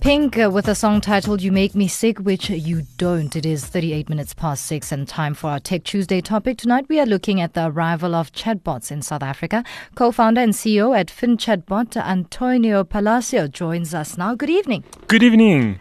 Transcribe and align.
Pink 0.00 0.38
uh, 0.38 0.50
with 0.50 0.66
a 0.66 0.74
song 0.74 1.02
titled 1.02 1.42
You 1.42 1.52
Make 1.52 1.74
Me 1.74 1.86
Sick, 1.86 2.20
which 2.20 2.48
you 2.48 2.86
don't. 2.96 3.36
It 3.36 3.44
is 3.44 3.66
38 3.66 4.08
minutes 4.08 4.32
past 4.32 4.64
six 4.64 4.92
and 4.92 5.06
time 5.06 5.34
for 5.34 5.50
our 5.50 5.60
Tech 5.60 5.84
Tuesday 5.84 6.22
topic. 6.22 6.56
Tonight 6.56 6.86
we 6.88 6.98
are 6.98 7.04
looking 7.04 7.38
at 7.38 7.52
the 7.52 7.66
arrival 7.66 8.14
of 8.14 8.32
chatbots 8.32 8.90
in 8.90 9.02
South 9.02 9.22
Africa. 9.22 9.62
Co 9.96 10.10
founder 10.10 10.40
and 10.40 10.54
CEO 10.54 10.98
at 10.98 11.08
FinChatbot, 11.08 11.98
Antonio 11.98 12.82
Paillusseau, 12.82 13.52
joins 13.52 13.92
us 13.92 14.16
now. 14.16 14.34
Good 14.34 14.48
evening. 14.48 14.84
Good 15.06 15.22
evening. 15.22 15.78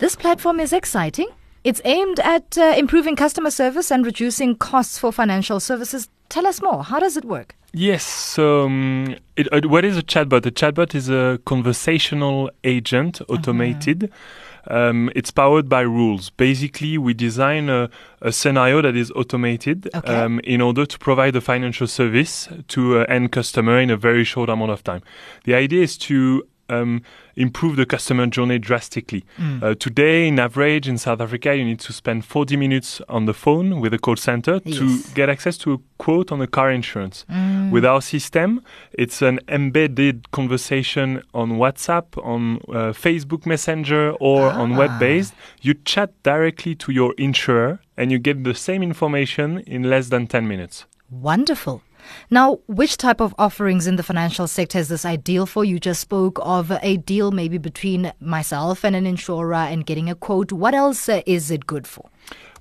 This 0.00 0.16
platform 0.16 0.58
is 0.58 0.72
exciting. 0.72 1.28
It's 1.62 1.80
aimed 1.84 2.18
at 2.18 2.58
uh, 2.58 2.74
improving 2.76 3.14
customer 3.14 3.52
service 3.52 3.92
and 3.92 4.04
reducing 4.04 4.56
costs 4.56 4.98
for 4.98 5.12
financial 5.12 5.60
services. 5.60 6.08
Tell 6.28 6.48
us 6.48 6.60
more. 6.60 6.82
How 6.82 6.98
does 6.98 7.16
it 7.16 7.24
work? 7.24 7.54
Yes. 7.72 8.04
So, 8.04 8.64
um, 8.66 9.16
it, 9.36 9.50
uh, 9.52 9.66
what 9.66 9.84
is 9.84 9.96
a 9.96 10.02
chatbot? 10.02 10.44
A 10.44 10.50
chatbot 10.50 10.94
is 10.94 11.08
a 11.08 11.40
conversational 11.46 12.50
agent, 12.64 13.20
automated. 13.28 14.10
Um, 14.68 15.10
it's 15.16 15.30
powered 15.30 15.68
by 15.68 15.80
rules. 15.80 16.30
Basically, 16.30 16.96
we 16.98 17.14
design 17.14 17.68
a, 17.68 17.90
a 18.20 18.30
scenario 18.30 18.82
that 18.82 18.94
is 18.94 19.10
automated 19.12 19.88
Okay. 19.94 20.14
um, 20.14 20.38
in 20.44 20.60
order 20.60 20.86
to 20.86 20.98
provide 20.98 21.34
a 21.34 21.40
financial 21.40 21.86
service 21.86 22.48
to 22.68 23.00
an 23.00 23.06
end 23.10 23.32
customer 23.32 23.80
in 23.80 23.90
a 23.90 23.96
very 23.96 24.22
short 24.22 24.48
amount 24.48 24.70
of 24.70 24.84
time. 24.84 25.02
The 25.44 25.54
idea 25.54 25.82
is 25.82 25.96
to 25.98 26.46
um, 26.72 27.02
improve 27.36 27.76
the 27.76 27.86
customer 27.86 28.26
journey 28.26 28.58
drastically. 28.58 29.24
Uh, 29.62 29.74
today, 29.74 30.28
in 30.28 30.38
average 30.38 30.88
in 30.88 30.98
South 30.98 31.20
Africa, 31.20 31.54
you 31.54 31.64
need 31.64 31.80
to 31.80 31.92
spend 31.92 32.24
40 32.24 32.56
minutes 32.56 33.00
on 33.08 33.26
the 33.26 33.34
phone 33.34 33.80
with 33.80 33.92
a 33.94 33.98
call 33.98 34.16
center 34.16 34.60
Yes. 34.64 34.78
to 34.78 35.14
get 35.14 35.28
access 35.28 35.56
to 35.58 35.72
a 35.74 35.78
quote 35.98 36.32
on 36.32 36.40
a 36.40 36.46
car 36.46 36.70
insurance. 36.70 37.24
With 37.70 37.84
our 37.84 38.00
system, 38.02 38.60
it's 38.92 39.22
an 39.22 39.38
embedded 39.48 40.30
conversation 40.30 41.22
on 41.34 41.52
WhatsApp, 41.52 42.06
on 42.24 42.56
uh, 42.68 42.92
Facebook 42.92 43.46
Messenger, 43.46 44.12
or 44.20 44.50
on 44.50 44.76
web 44.76 44.98
based. 44.98 45.34
You 45.60 45.74
chat 45.84 46.10
directly 46.22 46.74
to 46.76 46.92
your 46.92 47.14
insurer 47.18 47.80
and 47.96 48.10
you 48.12 48.18
get 48.18 48.42
the 48.44 48.54
same 48.54 48.82
information 48.82 49.60
in 49.66 49.82
less 49.84 50.08
than 50.08 50.26
10 50.26 50.46
minutes. 50.48 50.86
Wonderful. 51.10 51.82
Now, 52.30 52.60
which 52.66 52.96
type 52.96 53.20
of 53.20 53.34
offerings 53.38 53.86
in 53.86 53.96
the 53.96 54.02
financial 54.02 54.46
sector 54.46 54.78
is 54.78 54.88
this 54.88 55.04
ideal 55.04 55.46
for? 55.46 55.64
You 55.64 55.78
just 55.78 56.00
spoke 56.00 56.38
of 56.42 56.70
a 56.82 56.96
deal 56.96 57.30
maybe 57.30 57.58
between 57.58 58.12
myself 58.20 58.84
and 58.84 58.96
an 58.96 59.06
insurer 59.06 59.54
and 59.54 59.86
getting 59.86 60.08
a 60.08 60.14
quote. 60.14 60.52
What 60.52 60.74
else 60.74 61.08
uh, 61.08 61.22
is 61.26 61.50
it 61.50 61.66
good 61.66 61.86
for? 61.86 62.10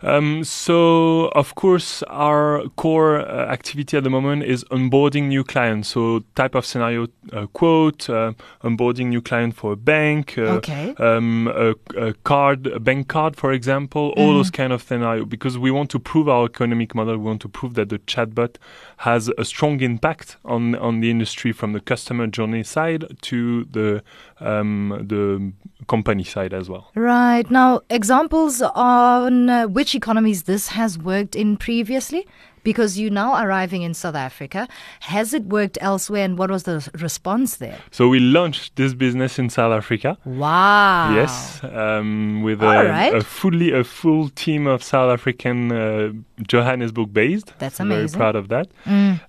Um, 0.03 0.43
so, 0.43 1.27
of 1.35 1.53
course, 1.53 2.01
our 2.07 2.63
core 2.75 3.19
uh, 3.19 3.45
activity 3.51 3.97
at 3.97 4.03
the 4.03 4.09
moment 4.09 4.43
is 4.43 4.63
onboarding 4.71 5.27
new 5.27 5.43
clients. 5.43 5.89
So, 5.89 6.23
type 6.33 6.55
of 6.55 6.65
scenario 6.65 7.05
uh, 7.31 7.45
quote, 7.53 8.09
uh, 8.09 8.33
onboarding 8.63 9.09
new 9.09 9.21
client 9.21 9.55
for 9.55 9.73
a 9.73 9.75
bank, 9.75 10.39
uh, 10.39 10.57
Okay. 10.57 10.95
um, 10.97 11.47
a, 11.47 11.75
a 11.95 12.13
card, 12.23 12.65
a 12.65 12.79
bank 12.79 13.09
card, 13.09 13.35
for 13.35 13.51
example, 13.53 14.11
all 14.17 14.33
those 14.33 14.49
kind 14.49 14.73
of 14.73 14.81
scenario. 14.81 15.23
Because 15.25 15.59
we 15.59 15.69
want 15.69 15.91
to 15.91 15.99
prove 15.99 16.27
our 16.27 16.45
economic 16.45 16.95
model, 16.95 17.17
we 17.17 17.25
want 17.25 17.41
to 17.41 17.49
prove 17.49 17.75
that 17.75 17.89
the 17.89 17.99
chatbot 17.99 18.55
has 18.97 19.29
a 19.37 19.45
strong 19.45 19.81
impact 19.81 20.37
on 20.43 20.73
on 20.75 21.01
the 21.01 21.11
industry 21.11 21.51
from 21.51 21.73
the 21.73 21.79
customer 21.79 22.25
journey 22.25 22.63
side 22.63 23.05
to 23.21 23.65
the 23.65 24.01
um, 24.39 25.05
the 25.07 25.53
company 25.87 26.23
side 26.23 26.53
as 26.53 26.69
well. 26.69 26.89
Right. 26.95 27.49
Now, 27.51 27.81
examples 27.89 28.61
on 28.61 29.49
uh, 29.51 29.67
which 29.67 29.95
economies 29.95 30.43
this 30.43 30.69
has 30.69 30.97
worked 30.97 31.35
in 31.35 31.57
previously? 31.57 32.25
Because 32.63 32.95
you 32.95 33.09
now 33.09 33.43
arriving 33.43 33.81
in 33.81 33.95
South 33.95 34.13
Africa. 34.13 34.67
Has 34.99 35.33
it 35.33 35.45
worked 35.45 35.79
elsewhere 35.81 36.23
and 36.23 36.37
what 36.37 36.51
was 36.51 36.61
the 36.63 36.87
response 36.93 37.55
there? 37.55 37.79
So 37.89 38.07
we 38.07 38.19
launched 38.19 38.75
this 38.75 38.93
business 38.93 39.39
in 39.39 39.49
South 39.49 39.73
Africa. 39.73 40.15
Wow. 40.25 41.15
Yes, 41.15 41.63
um, 41.63 42.43
with 42.43 42.61
a, 42.61 42.67
right. 42.67 43.15
a 43.15 43.21
fully 43.21 43.71
a 43.71 43.83
full 43.83 44.29
team 44.29 44.67
of 44.67 44.83
South 44.83 45.11
African 45.11 45.71
uh, 45.71 46.11
Johannesburg 46.47 47.11
based. 47.11 47.51
That's 47.57 47.79
amazing. 47.79 48.09
Very 48.09 48.19
proud 48.19 48.35
of 48.35 48.49
that. 48.49 48.67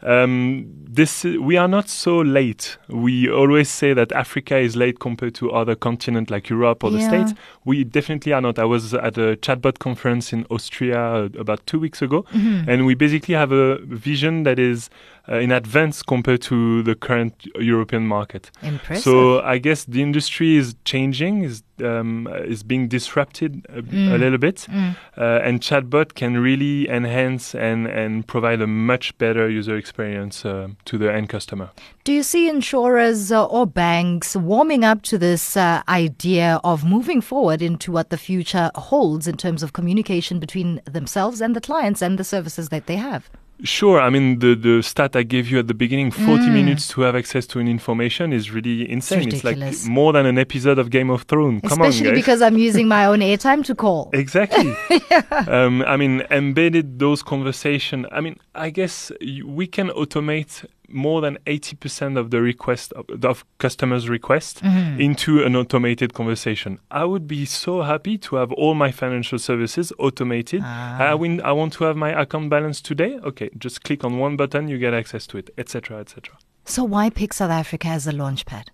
Um, 0.03 0.82
this 0.95 1.25
we 1.25 1.57
are 1.57 1.69
not 1.69 1.89
so 1.89 2.21
late. 2.21 2.77
We 2.89 3.31
always 3.31 3.69
say 3.71 3.95
that 3.95 4.13
Africa 4.13 4.59
is 4.59 4.77
late 4.77 4.99
compared 4.99 5.35
to 5.37 5.51
other 5.51 5.75
continents 5.75 6.31
like 6.31 6.51
Europe 6.51 6.85
or 6.85 6.91
the 6.91 7.01
States. 7.01 7.33
We 7.65 7.85
definitely 7.85 8.33
are 8.33 8.41
not. 8.41 8.59
I 8.59 8.65
was 8.65 8.93
at 8.93 9.17
a 9.17 9.37
chatbot 9.37 9.79
conference 9.79 10.33
in 10.33 10.45
Austria 10.51 10.99
uh, 10.99 11.29
about 11.39 11.67
two 11.67 11.81
weeks 11.81 12.03
ago, 12.03 12.25
Mm-hmm. 12.33 12.69
and 12.71 12.87
we 12.87 12.95
basically 12.95 13.35
have 13.35 13.53
a 13.53 13.79
vision 13.87 14.43
that 14.45 14.59
is 14.59 14.91
uh, 15.29 15.37
in 15.37 15.51
advance 15.53 16.03
compared 16.03 16.43
to 16.43 16.83
the 16.83 16.95
current 16.95 17.35
European 17.59 18.07
market. 18.07 18.51
Impressive. 18.63 19.03
So 19.03 19.41
I 19.41 19.59
guess 19.59 19.85
the 19.85 20.03
industry 20.03 20.57
is 20.57 20.75
changing, 20.85 21.43
is 21.43 21.63
um, 21.81 22.29
is 22.45 22.63
being 22.63 22.89
disrupted 22.89 23.67
a, 23.69 23.83
Mm. 23.83 24.15
a 24.15 24.19
little 24.19 24.39
bit, 24.39 24.67
uh, 24.71 25.41
and 25.45 25.61
chatbot 25.61 26.15
can 26.15 26.39
really 26.39 26.89
enhance 26.89 27.55
and 27.55 27.87
and 27.87 28.27
provide 28.27 28.61
a 28.63 28.67
much 28.67 29.17
better 29.19 29.49
user 29.49 29.77
experience 29.77 30.45
uh, 30.49 30.69
to 30.85 30.99
the 30.99 31.13
end 31.13 31.29
customer. 31.29 31.71
Do 32.05 32.13
you 32.13 32.23
see 32.23 32.49
insurers 32.49 33.31
uh, 33.33 33.45
or 33.47 33.67
banks 33.67 34.37
warming 34.37 34.85
up 34.85 35.03
to 35.03 35.19
this 35.19 35.57
uh, 35.57 35.83
idea 35.89 36.61
of 36.65 36.85
moving 36.85 37.21
forward 37.23 37.63
into 37.63 37.93
what 37.93 38.09
the 38.11 38.19
future 38.19 38.71
holds 38.75 39.27
in 39.27 39.37
terms 39.37 39.63
of 39.63 39.73
communication 39.73 40.39
between 40.41 40.81
themselves 40.85 41.41
and 41.41 41.55
the 41.55 41.61
clients 41.61 42.03
and 42.03 42.19
the 42.19 42.25
services 42.25 42.69
that 42.69 42.87
they 42.87 42.97
have? 42.97 43.31
Sure, 43.65 44.01
I 44.01 44.11
mean 44.11 44.41
the 44.41 44.55
the 44.55 44.83
stat 44.83 45.15
I 45.15 45.23
gave 45.23 45.49
you 45.49 45.59
at 45.61 45.69
the 45.69 45.75
beginning, 45.75 46.11
forty 46.11 46.49
minutes 46.51 46.89
to 46.89 47.03
have 47.03 47.15
access 47.15 47.47
to 47.49 47.61
an 47.61 47.69
information 47.69 48.33
is 48.33 48.51
really 48.51 48.91
insane. 48.91 49.29
It's, 49.29 49.45
ridiculous. 49.45 49.85
like 49.85 49.93
more 49.93 50.13
than 50.13 50.27
an 50.27 50.37
episode 50.39 50.79
of 50.79 50.91
Game 50.91 51.11
of 51.11 51.23
Thrones. 51.23 51.63
Come 51.63 51.81
Especially 51.81 52.09
on, 52.09 52.15
guys. 52.15 52.23
because 52.23 52.43
I'm 52.43 52.59
using 52.59 52.89
my 52.89 53.05
own 53.07 53.21
airtime 53.21 53.65
to 53.67 53.75
call. 53.75 54.11
Exactly. 54.23 54.75
um, 55.47 55.83
I 55.83 55.97
mean, 55.97 56.23
embedded 56.31 56.99
those 56.99 57.23
conversation. 57.23 58.07
I 58.11 58.21
mean, 58.21 58.37
I 58.55 58.71
guess 58.71 59.11
y- 59.21 59.43
we 59.45 59.67
can 59.67 59.89
automate 59.91 60.65
more 60.93 61.21
than 61.21 61.39
80% 61.47 62.19
of 62.19 62.31
the 62.31 62.41
request 62.41 62.93
of, 62.93 63.25
of 63.25 63.45
customers' 63.59 64.09
request 64.09 64.63
mm-hmm. 64.63 65.01
into 65.01 65.43
an 65.43 65.57
automated 65.57 66.15
conversation. 66.15 66.79
I 66.91 67.05
would 67.05 67.27
be 67.27 67.45
so 67.45 67.83
happy 67.83 68.19
to 68.19 68.37
have 68.37 68.53
all 68.53 68.75
my 68.75 68.91
financial 68.93 69.39
services 69.39 69.93
automated. 69.99 70.63
Ah. 70.65 70.99
I, 70.99 71.15
win, 71.15 71.41
I 71.43 71.53
want 71.53 71.73
to 71.75 71.85
have 71.85 71.97
my 71.97 72.11
account 72.21 72.51
balance 72.51 72.81
today. 72.81 73.19
Okay, 73.19 73.51
just 73.59 73.83
click 73.83 74.05
on 74.05 74.19
one 74.19 74.37
button, 74.37 74.69
you 74.69 74.79
get 74.79 74.95
access 74.95 75.27
to 75.29 75.39
it, 75.39 75.51
etc., 75.59 75.99
etc. 75.99 76.37
So 76.65 76.85
why 76.85 77.11
pick 77.11 77.33
South 77.33 77.51
Africa 77.51 77.89
as 77.89 78.07
a 78.07 78.13
launchpad? 78.13 78.69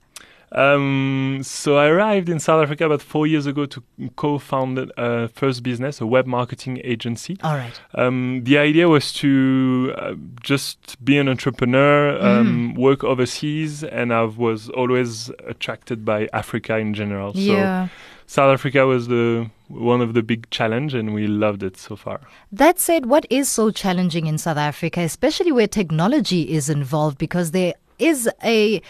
Um, 0.53 1.41
so 1.43 1.77
I 1.77 1.89
arrived 1.89 2.29
in 2.29 2.41
South 2.41 2.63
Africa 2.63 2.87
about 2.87 3.03
four 3.03 3.27
years 3.27 3.47
ago 3.47 3.67
to 3.67 3.83
co-found 4.17 4.91
a 4.97 5.29
first 5.29 5.63
business, 5.63 6.01
a 6.01 6.07
web 6.07 6.27
marketing 6.27 6.81
agency. 6.85 7.37
All 7.43 7.55
right. 7.55 7.79
Um, 7.95 8.43
the 8.45 8.59
idea 8.59 8.89
was 8.89 9.13
to 9.15 9.95
uh, 9.97 10.15
just 10.43 11.03
be 11.05 11.19
an 11.19 11.29
entrepreneur, 11.29 12.19
um, 12.21 12.75
work 12.75 13.05
overseas, 13.05 13.85
and 13.85 14.13
I 14.13 14.23
was 14.23 14.71
always 14.71 15.31
attracted 15.47 16.05
by 16.05 16.29
Africa 16.33 16.79
in 16.79 16.95
general. 16.95 17.33
Yeah. 17.35 17.89
So 17.89 17.93
South 18.27 18.53
Africa 18.53 18.87
was 18.87 19.09
the 19.09 19.51
one 19.69 20.01
of 20.01 20.15
the 20.15 20.23
big 20.23 20.49
challenge, 20.51 20.95
and 20.95 21.15
we 21.15 21.27
loved 21.27 21.63
it 21.63 21.77
so 21.77 21.97
far. 21.97 22.21
That 22.53 22.79
said, 22.79 23.07
what 23.07 23.27
is 23.31 23.49
so 23.49 23.71
challenging 23.71 24.27
in 24.27 24.39
South 24.39 24.57
Africa, 24.57 25.01
especially 25.01 25.53
where 25.53 25.67
technology 25.67 26.51
is 26.51 26.71
involved, 26.71 27.19
because 27.19 27.51
there 27.53 27.75
is 27.99 28.29
a, 28.45 28.81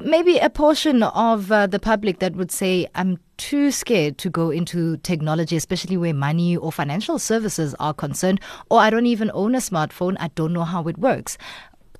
maybe 0.00 0.38
a 0.38 0.50
portion 0.50 1.02
of 1.02 1.50
uh, 1.50 1.66
the 1.66 1.78
public 1.78 2.18
that 2.20 2.36
would 2.36 2.50
say, 2.50 2.86
"I'm 2.94 3.18
too 3.36 3.70
scared 3.70 4.18
to 4.18 4.30
go 4.30 4.50
into 4.50 4.96
technology, 4.98 5.56
especially 5.56 5.96
where 5.96 6.14
money 6.14 6.56
or 6.56 6.70
financial 6.72 7.18
services 7.18 7.74
are 7.80 7.94
concerned, 7.94 8.40
or 8.70 8.80
I 8.80 8.90
don't 8.90 9.06
even 9.06 9.30
own 9.34 9.54
a 9.54 9.58
smartphone. 9.58 10.16
I 10.20 10.28
don't 10.34 10.52
know 10.52 10.64
how 10.64 10.88
it 10.88 10.98
works." 10.98 11.38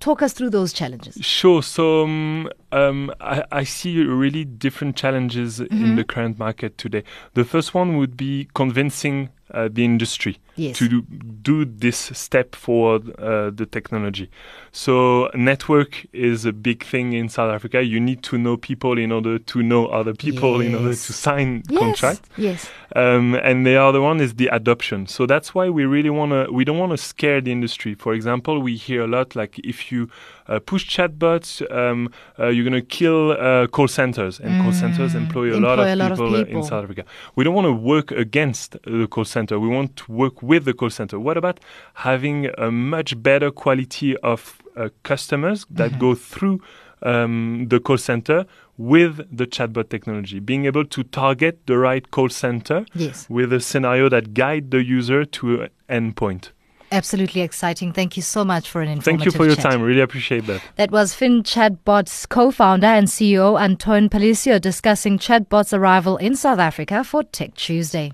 Talk 0.00 0.20
us 0.20 0.32
through 0.32 0.50
those 0.50 0.72
challenges. 0.72 1.16
Sure. 1.24 1.62
So 1.62 2.02
um, 2.02 2.50
um, 2.72 3.14
I, 3.20 3.44
I 3.52 3.62
see 3.62 4.02
really 4.02 4.44
different 4.44 4.96
challenges 4.96 5.60
in 5.60 5.94
the 5.94 6.02
current 6.02 6.40
market 6.40 6.76
today. 6.76 7.04
The 7.34 7.44
first 7.44 7.72
one 7.72 7.96
would 7.98 8.16
be 8.16 8.48
convincing 8.52 9.28
uh, 9.52 9.68
the 9.72 9.84
industry 9.84 10.38
Yes. 10.56 10.76
to 10.78 10.86
do, 10.88 11.00
do 11.42 11.64
this 11.64 11.96
step 12.12 12.54
forward 12.54 13.08
uh, 13.18 13.50
the 13.50 13.64
technology. 13.64 14.28
So 14.70 15.30
network 15.34 16.04
is 16.12 16.44
a 16.44 16.52
big 16.52 16.84
thing 16.84 17.14
in 17.14 17.30
South 17.30 17.50
Africa. 17.54 17.82
You 17.82 17.98
need 18.00 18.22
to 18.24 18.36
know 18.36 18.58
people 18.58 18.98
in 18.98 19.12
order 19.12 19.38
to 19.38 19.62
know 19.62 19.86
other 19.86 20.12
people 20.14 20.60
in 20.60 20.74
order 20.74 20.90
to 20.90 21.12
sign 21.12 21.62
Yes. 21.70 21.78
contract. 21.80 22.20
Yes. 22.36 22.68
Um, 22.94 23.34
and 23.42 23.66
the 23.66 23.76
other 23.76 24.02
one 24.02 24.20
is 24.20 24.34
the 24.34 24.48
adoption. 24.48 25.06
So 25.06 25.24
that's 25.24 25.54
why 25.54 25.70
we 25.70 25.86
really 25.86 26.10
want 26.10 26.32
to, 26.32 26.52
we 26.52 26.64
don't 26.66 26.78
want 26.78 26.92
to 26.92 26.98
scare 26.98 27.40
the 27.40 27.50
industry. 27.50 27.94
For 27.94 28.12
example, 28.12 28.60
we 28.60 28.76
hear 28.76 29.02
a 29.04 29.06
lot 29.06 29.34
like 29.34 29.58
if 29.60 29.90
you 29.90 30.10
uh, 30.48 30.58
push 30.58 30.84
chatbots, 30.94 31.62
um, 31.74 32.10
uh, 32.38 32.48
you're 32.48 32.68
going 32.68 32.74
to 32.74 32.86
kill 32.86 33.32
uh, 33.32 33.66
call 33.68 33.88
centers. 33.88 34.38
And 34.40 34.62
call 34.62 34.72
centers 34.72 35.14
employ 35.14 35.56
a 35.56 35.60
lot 35.60 35.78
Mm. 35.78 35.82
Of 35.82 35.86
a 35.88 35.96
lot 35.96 36.12
of 36.12 36.18
people, 36.18 36.34
in. 36.58 36.62
South 36.62 36.84
Africa. 36.84 37.04
We 37.36 37.44
don't 37.44 37.54
want 37.54 37.66
to 37.66 37.72
work 37.72 38.10
against 38.10 38.76
the 38.84 39.06
call 39.06 39.24
center. 39.42 39.58
We 39.60 39.68
want 39.68 39.96
to 39.96 40.12
work 40.12 40.42
with 40.42 40.64
the 40.64 40.72
call 40.74 40.90
center. 40.90 41.18
What 41.18 41.36
about 41.36 41.58
having 41.94 42.38
a 42.58 42.70
much 42.70 43.10
better 43.22 43.50
quality 43.50 44.16
of 44.18 44.40
uh, 44.76 44.88
customers 45.02 45.66
that 45.70 45.90
Mm-hmm. 45.90 46.00
go 46.00 46.14
through 46.14 46.60
um, 47.02 47.66
the 47.68 47.80
call 47.80 47.98
center 47.98 48.46
with 48.78 49.14
the 49.36 49.46
chatbot 49.46 49.88
technology, 49.90 50.38
being 50.40 50.64
able 50.66 50.84
to 50.84 51.02
target 51.02 51.54
the 51.66 51.76
right 51.76 52.04
call 52.10 52.28
center 52.28 52.86
Yes. 52.94 53.26
with 53.28 53.52
a 53.52 53.60
scenario 53.60 54.08
that 54.08 54.24
guide 54.34 54.70
the 54.70 54.82
user 54.82 55.24
to 55.24 55.62
an 55.62 55.70
endpoint. 56.12 56.50
Absolutely 56.92 57.40
exciting. 57.40 57.92
Thank 57.92 58.16
you 58.18 58.22
so 58.22 58.44
much 58.44 58.68
for 58.70 58.80
an 58.82 58.88
informative 58.88 59.04
Thank 59.04 59.24
you 59.24 59.30
for 59.38 59.46
your 59.46 59.56
chat. 59.56 59.72
time. 59.72 59.80
Really 59.82 60.00
appreciate 60.02 60.44
that. 60.46 60.60
That 60.76 60.90
was 60.90 61.14
FinChatbot's 61.14 62.26
co-founder 62.26 62.86
and 62.98 63.08
CEO 63.08 63.58
Antoine 63.60 64.08
Paillusseau 64.08 64.60
discussing 64.60 65.18
chatbots' 65.18 65.72
arrival 65.76 66.16
in 66.18 66.36
South 66.36 66.58
Africa 66.58 67.02
for 67.02 67.22
Tech 67.24 67.54
Tuesday. 67.54 68.12